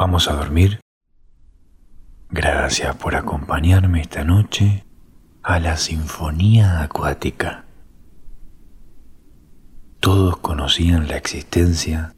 [0.00, 0.80] ¿Vamos a dormir?
[2.30, 4.86] Gracias por acompañarme esta noche
[5.42, 7.66] a la Sinfonía Acuática.
[10.00, 12.14] Todos conocían la existencia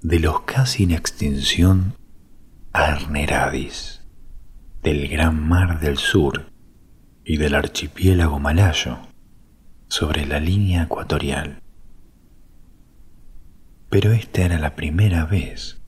[0.00, 1.98] de los casi en extinción
[2.72, 4.06] Arneradis,
[4.82, 6.50] del Gran Mar del Sur
[7.26, 9.00] y del archipiélago malayo
[9.88, 11.60] sobre la línea ecuatorial.
[13.90, 15.81] Pero esta era la primera vez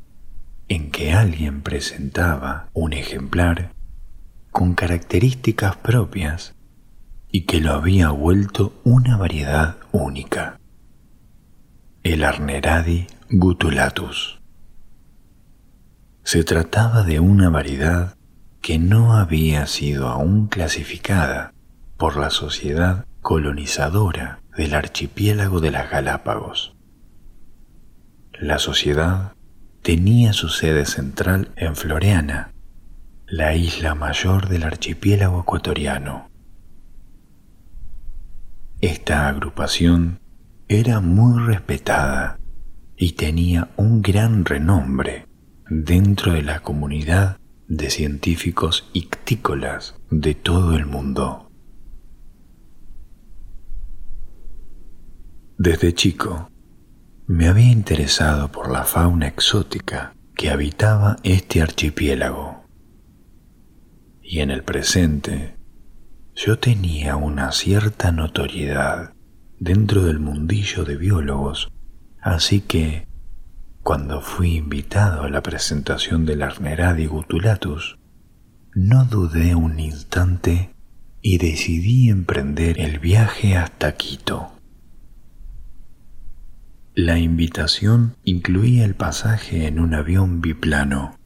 [0.69, 3.73] en que alguien presentaba un ejemplar
[4.51, 6.55] con características propias
[7.31, 10.61] y que lo había vuelto una variedad única.
[12.03, 14.41] El Arneradi gutulatus.
[16.23, 18.17] Se trataba de una variedad
[18.63, 21.53] que no había sido aún clasificada
[21.97, 26.77] por la sociedad colonizadora del archipiélago de las Galápagos.
[28.33, 29.33] La sociedad
[29.85, 32.55] tenía su sede central en Floreana,
[33.27, 36.31] la isla mayor del archipiélago ecuatoriano.
[38.81, 40.21] Esta agrupación
[40.69, 42.39] era muy respetada
[42.97, 45.27] y tenía un gran renombre
[45.69, 47.37] dentro de la comunidad
[47.69, 51.51] de científicos ictícolas de todo el mundo.
[55.59, 56.49] Desde chico
[57.27, 62.65] me había interesado por la fauna exótica que habitaba este archipiélago.
[64.21, 65.57] Y en el presente
[66.35, 69.15] yo tenía una cierta notoriedad
[69.59, 71.69] dentro del mundillo de biólogos,
[72.21, 73.07] así que
[73.83, 77.99] cuando fui invitado a la presentación del Arneradi gutulatus,
[78.75, 80.75] no dudé un instante
[81.23, 84.54] y decidí emprender el viaje hasta Quito.
[86.97, 91.19] La invitación incluía el pasaje en un avión biplano.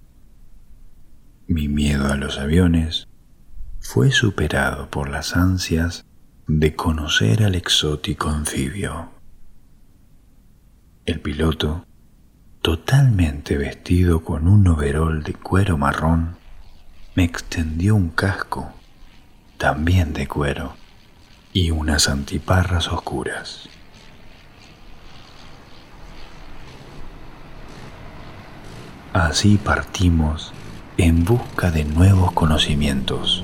[1.47, 3.07] Mi miedo a los aviones
[3.79, 6.07] fue superado por las ansias
[6.47, 9.11] de conocer al exótico anfibio.
[11.05, 11.85] El piloto,
[12.63, 16.37] totalmente vestido con un overol de cuero marrón,
[17.15, 18.73] me extendió un casco,
[19.59, 20.77] también de cuero,
[21.53, 23.69] y unas antiparras oscuras.
[29.15, 30.53] Así partimos
[30.99, 33.43] en busca de nuevos conocimientos.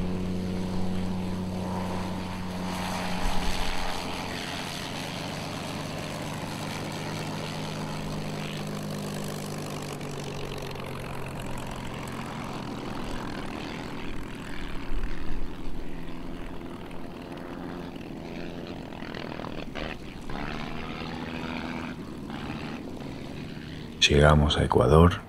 [24.07, 25.24] Llegamos a Ecuador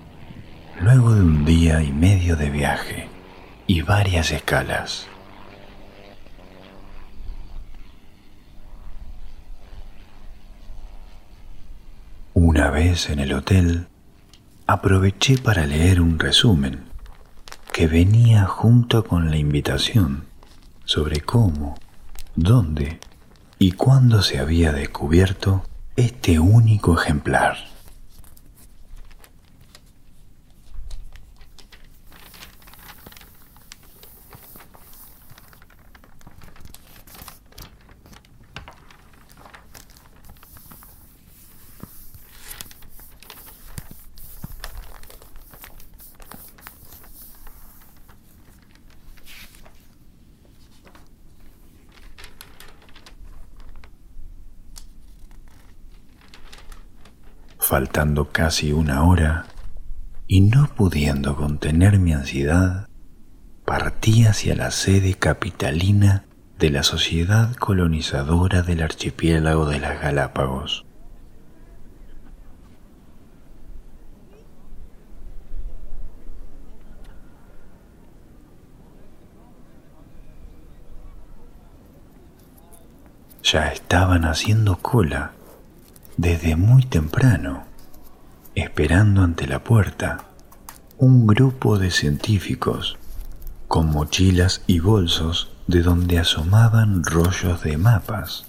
[0.96, 3.08] luego de un día y medio de viaje
[3.66, 5.06] y varias escalas.
[12.32, 13.88] Una vez en el hotel,
[14.66, 16.84] aproveché para leer un resumen
[17.72, 20.24] que venía junto con la invitación
[20.86, 21.76] sobre cómo,
[22.36, 23.00] dónde
[23.58, 25.62] y cuándo se había descubierto
[25.96, 27.75] este único ejemplar.
[57.66, 59.46] Faltando casi una hora
[60.28, 62.86] y no pudiendo contener mi ansiedad,
[63.64, 66.26] partí hacia la sede capitalina
[66.60, 70.86] de la sociedad colonizadora del archipiélago de las Galápagos.
[83.42, 85.32] Ya estaban haciendo cola
[86.16, 87.64] desde muy temprano,
[88.54, 90.24] esperando ante la puerta
[90.98, 92.96] un grupo de científicos
[93.68, 98.46] con mochilas y bolsos de donde asomaban rollos de mapas,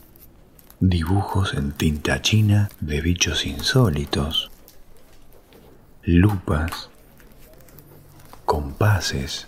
[0.80, 4.50] dibujos en tinta china de bichos insólitos,
[6.04, 6.90] lupas,
[8.46, 9.48] compases,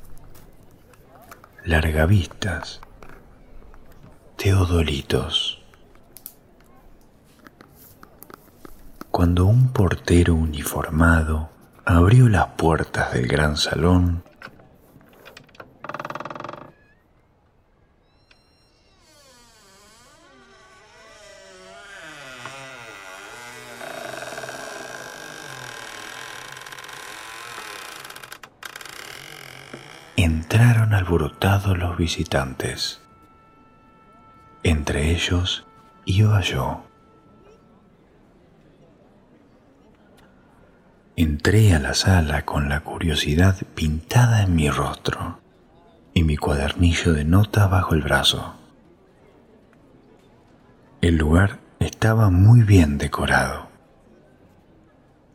[1.64, 2.82] largavistas,
[4.36, 5.59] teodolitos.
[9.20, 11.50] Cuando un portero uniformado
[11.84, 14.24] abrió las puertas del gran salón
[30.16, 33.02] entraron alborotados los visitantes.
[34.64, 35.66] Entre ellos
[36.06, 36.89] iba yo.
[41.20, 45.42] Entré a la sala con la curiosidad pintada en mi rostro
[46.14, 48.56] y mi cuadernillo de nota bajo el brazo.
[51.02, 53.68] El lugar estaba muy bien decorado.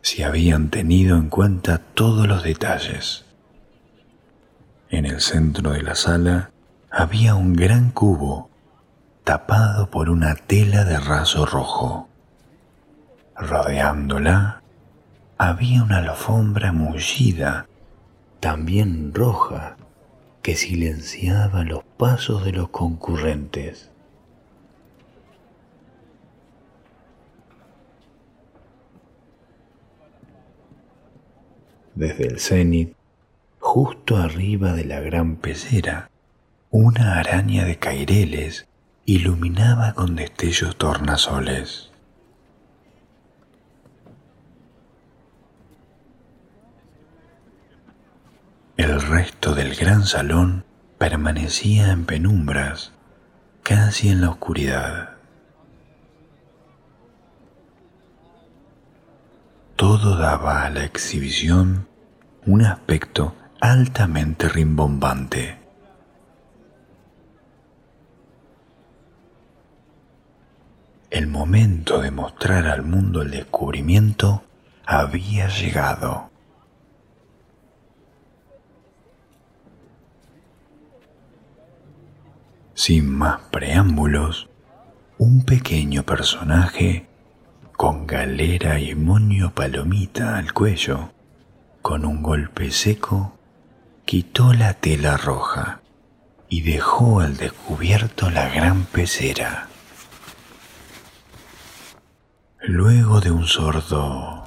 [0.00, 3.26] Se habían tenido en cuenta todos los detalles.
[4.88, 6.50] En el centro de la sala
[6.90, 8.48] había un gran cubo
[9.22, 12.08] tapado por una tela de raso rojo.
[13.36, 14.63] Rodeándola
[15.38, 17.66] había una alfombra mullida,
[18.40, 19.76] también roja,
[20.42, 23.90] que silenciaba los pasos de los concurrentes.
[31.94, 32.94] Desde el cenit,
[33.60, 36.10] justo arriba de la gran pecera,
[36.70, 38.66] una araña de caireles
[39.06, 41.93] iluminaba con destellos tornasoles.
[48.76, 50.64] El resto del gran salón
[50.98, 52.90] permanecía en penumbras,
[53.62, 55.10] casi en la oscuridad.
[59.76, 61.86] Todo daba a la exhibición
[62.46, 65.56] un aspecto altamente rimbombante.
[71.10, 74.42] El momento de mostrar al mundo el descubrimiento
[74.84, 76.33] había llegado.
[82.74, 84.48] Sin más preámbulos,
[85.16, 87.06] un pequeño personaje
[87.76, 91.12] con galera y moño palomita al cuello,
[91.82, 93.38] con un golpe seco,
[94.04, 95.82] quitó la tela roja
[96.48, 99.68] y dejó al descubierto la gran pecera.
[102.60, 104.44] Luego de un sordo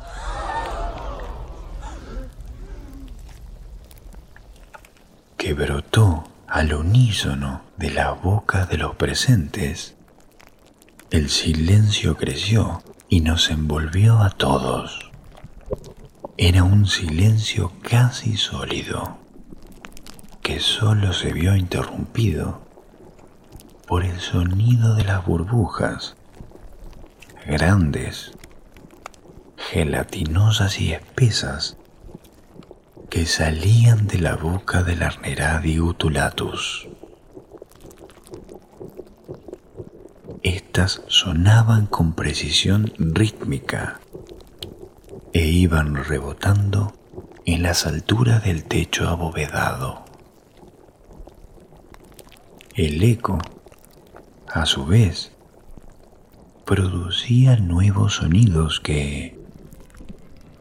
[5.37, 6.25] que brotó
[6.57, 9.95] al unísono de la boca de los presentes,
[11.11, 15.11] el silencio creció y nos envolvió a todos.
[16.35, 19.19] Era un silencio casi sólido,
[20.41, 22.65] que solo se vio interrumpido
[23.87, 26.15] por el sonido de las burbujas
[27.45, 28.31] grandes,
[29.57, 31.77] gelatinosas y espesas
[33.09, 36.89] que salían de la boca del Arneradi utulatus.
[40.43, 43.99] Estas sonaban con precisión rítmica
[45.33, 46.93] e iban rebotando
[47.45, 50.03] en las alturas del techo abovedado.
[52.75, 53.39] El eco,
[54.47, 55.31] a su vez,
[56.65, 59.39] producía nuevos sonidos que,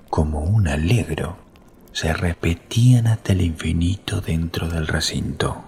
[0.08, 1.45] como un alegro,
[1.96, 5.65] se repetían hasta el infinito dentro del recinto.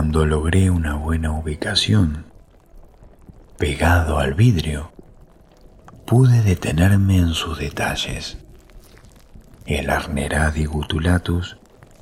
[0.00, 2.24] Cuando logré una buena ubicación,
[3.58, 4.92] pegado al vidrio,
[6.06, 8.38] pude detenerme en sus detalles.
[9.66, 11.58] El Arneradi gutulatus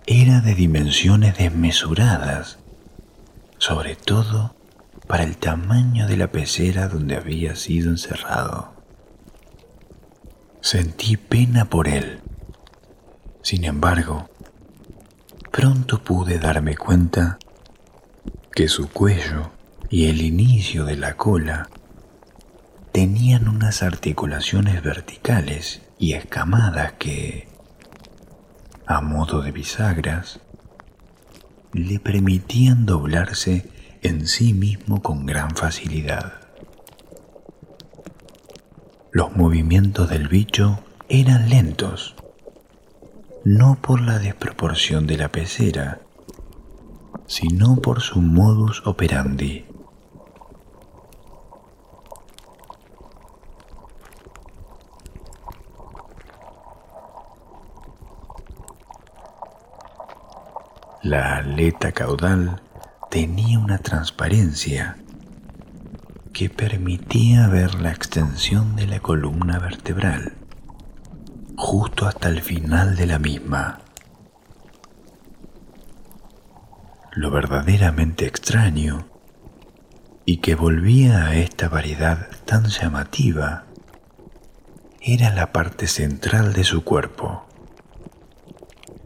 [0.07, 2.61] era de dimensiones desmesuradas,
[3.59, 4.55] sobre todo
[5.09, 8.75] para el tamaño de la pecera donde había sido encerrado.
[10.61, 12.21] Sentí pena por él.
[13.43, 14.31] Sin embargo,
[15.51, 17.41] pronto pude darme cuenta
[18.59, 19.53] que su cuello
[19.89, 21.69] y el inicio de la cola
[22.91, 27.47] tenían unas articulaciones verticales y escamadas que,
[28.85, 30.41] a modo de bisagras,
[31.73, 33.71] le permitían doblarse
[34.03, 36.41] en sí mismo con gran facilidad.
[39.13, 42.17] Los movimientos del bicho eran lentos,
[43.45, 46.01] no por la desproporción de la pecera,
[47.29, 49.65] sino por su modus operandi.
[61.03, 62.61] La aleta caudal
[63.09, 64.99] tenía una transparencia
[66.33, 70.35] que permitía ver la extensión de la columna vertebral
[71.59, 73.81] justo hasta el final de la misma.
[77.13, 79.09] Lo verdaderamente extraño
[80.25, 83.65] y que volvía a esta variedad tan llamativa
[85.01, 87.49] era la parte central de su cuerpo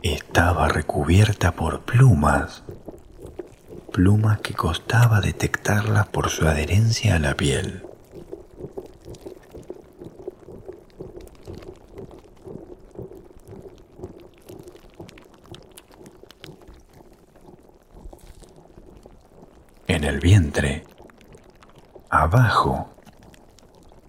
[0.03, 2.65] estaba recubierta por plumas,
[3.93, 7.82] plumas que costaba detectarlas por su adherencia a la piel.
[20.03, 20.83] En el vientre,
[22.11, 22.93] abajo,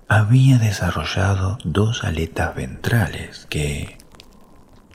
[0.07, 3.99] había desarrollado dos aletas ventrales que,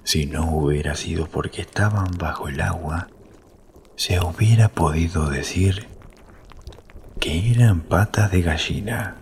[0.02, 3.06] si no hubiera sido porque estaban bajo el agua,
[3.94, 5.86] se hubiera podido decir
[7.20, 9.18] que eran patas de gallina.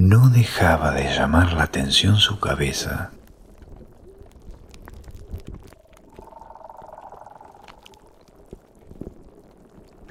[0.00, 3.10] No dejaba de llamar la atención su cabeza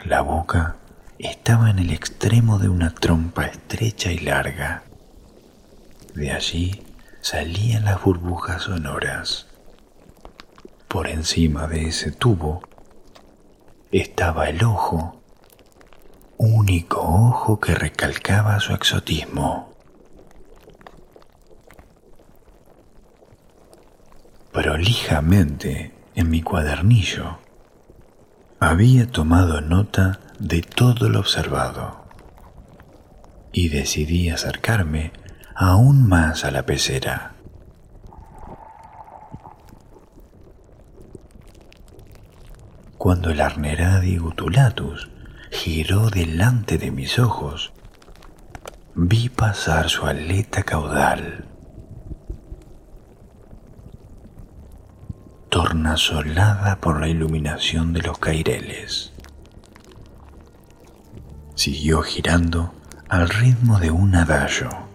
[0.03, 0.75] La boca
[1.19, 4.83] estaba en el extremo de una trompa estrecha y larga.
[6.13, 6.83] De allí
[7.21, 9.47] salían las burbujas sonoras.
[10.89, 12.61] Por encima de ese tubo
[13.93, 15.21] estaba el ojo,
[16.35, 19.76] único ojo que recalcaba su exotismo.
[24.77, 27.39] Prolijamente en mi cuadernillo
[28.59, 32.05] había tomado nota de todo lo observado
[33.51, 35.13] y decidí acercarme
[35.55, 37.33] aún más a la pecera.
[42.99, 45.09] Cuando el Arneradi gutulatus
[45.49, 47.73] giró delante de mis ojos,
[48.93, 51.56] vi pasar su aleta caudal
[55.87, 59.13] tornasolada por la iluminación de los caireles.
[61.55, 62.73] Siguió girando
[63.07, 64.86] al ritmo de un adagio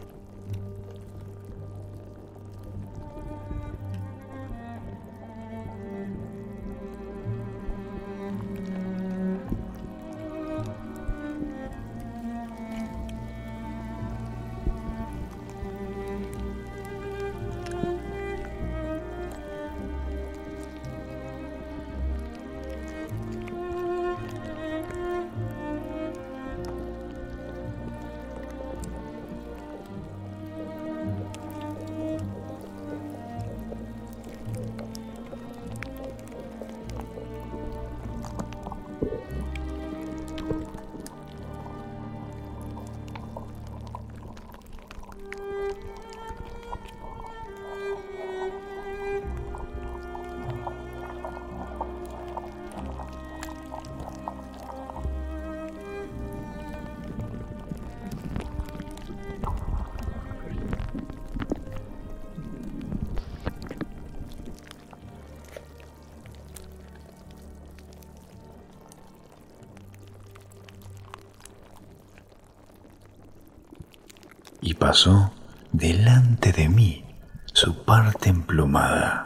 [74.72, 75.30] y pasó
[75.70, 77.04] delante de mí
[77.44, 79.24] su parte emplumada.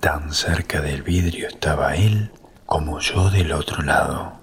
[0.00, 2.32] Tan cerca del vidrio estaba él
[2.66, 4.40] como yo del otro lado.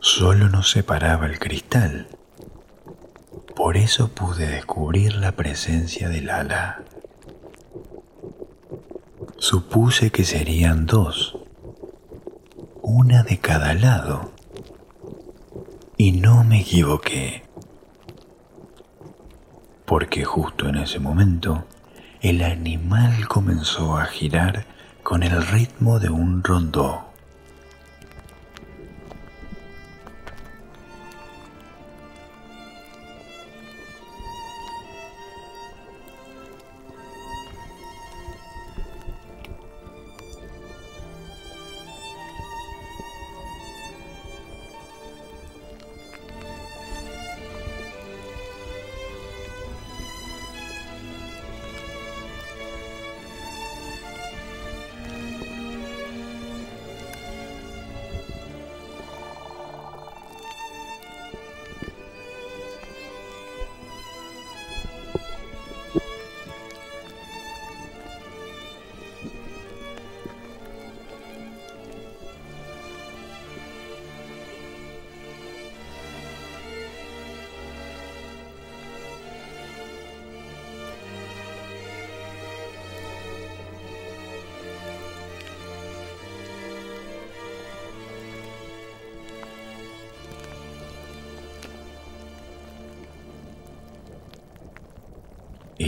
[0.00, 2.08] Solo nos separaba el cristal.
[3.54, 6.84] Por eso pude descubrir la presencia del ala.
[9.36, 11.36] Supuse que serían dos,
[12.96, 14.30] una de cada lado.
[15.96, 17.42] Y no me equivoqué,
[19.84, 21.64] porque justo en ese momento
[22.20, 24.64] el animal comenzó a girar
[25.02, 27.03] con el ritmo de un rondó.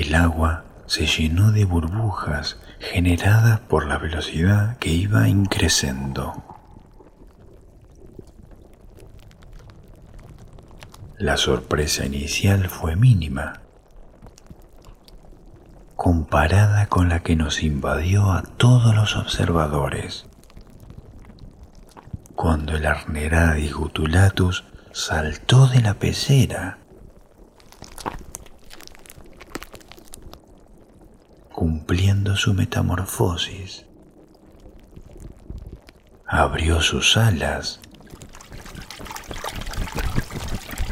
[0.07, 6.45] El agua se llenó de burbujas generadas por la velocidad que iba increciendo.
[11.19, 13.63] La sorpresa inicial fue mínima,
[15.97, 20.27] comparada con la que nos invadió a todos los observadores,
[22.37, 26.79] cuando el Arneradis gutulatus saltó de la pecera
[31.67, 33.87] cumpliendo su metamorfosis.
[36.25, 37.81] Abrió sus alas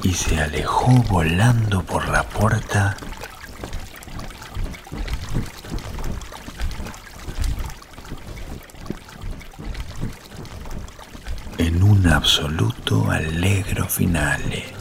[0.03, 2.97] y se alejó volando por la puerta
[11.57, 14.74] en un absoluto alegro finale.